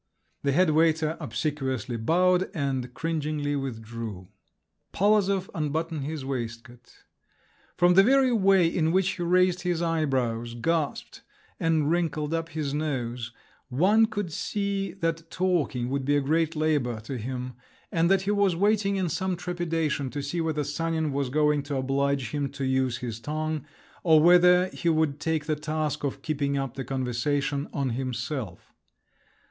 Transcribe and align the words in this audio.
The 0.41 0.51
head 0.51 0.71
waiter 0.71 1.15
obsequiously 1.19 1.95
bowed, 1.95 2.49
and 2.55 2.91
cringingly 2.91 3.55
withdrew. 3.55 4.29
Polozov 4.93 5.47
unbuttoned 5.53 6.05
his 6.05 6.25
waistcoat. 6.25 7.03
From 7.77 7.93
the 7.93 8.01
very 8.01 8.31
way 8.33 8.65
in 8.65 8.91
which 8.91 9.11
he 9.17 9.21
raised 9.21 9.61
his 9.61 9.79
eyebrows, 9.79 10.55
gasped, 10.55 11.21
and 11.59 11.91
wrinkled 11.91 12.33
up 12.33 12.49
his 12.49 12.73
nose, 12.73 13.31
one 13.69 14.07
could 14.07 14.33
see 14.33 14.93
that 14.93 15.29
talking 15.29 15.87
would 15.91 16.03
be 16.03 16.17
a 16.17 16.19
great 16.19 16.55
labour 16.55 16.99
to 17.01 17.19
him, 17.19 17.53
and 17.91 18.09
that 18.09 18.23
he 18.23 18.31
was 18.31 18.55
waiting 18.55 18.95
in 18.95 19.07
some 19.07 19.35
trepidation 19.35 20.09
to 20.09 20.23
see 20.23 20.41
whether 20.41 20.63
Sanin 20.63 21.13
was 21.13 21.29
going 21.29 21.61
to 21.61 21.75
oblige 21.75 22.31
him 22.31 22.49
to 22.53 22.63
use 22.65 22.97
his 22.97 23.19
tongue, 23.19 23.67
or 24.01 24.19
whether 24.19 24.69
he 24.69 24.89
would 24.89 25.19
take 25.19 25.45
the 25.45 25.55
task 25.55 26.03
of 26.03 26.23
keeping 26.23 26.57
up 26.57 26.73
the 26.73 26.83
conversation 26.83 27.69
on 27.71 27.91
himself. 27.91 28.73